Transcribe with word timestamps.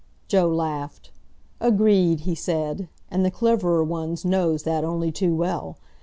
Joe 0.27 0.47
laughed. 0.49 1.11
"Agreed!" 1.59 2.21
he 2.21 2.33
said. 2.33 2.87
"And 3.11 3.23
the 3.23 3.29
cleverer 3.29 3.83
ones 3.83 4.25
knows 4.25 4.63
that 4.63 4.83
only 4.83 5.11
too 5.11 5.35
well. 5.35 5.77